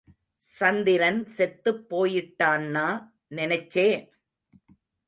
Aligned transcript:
சந்திரன் 0.45 1.25
செத்துப் 1.35 1.83
போயிட்டான்னா 1.89 2.87
நினைச்சே! 3.35 3.87